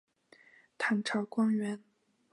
[0.79, 1.83] 唐朝官员。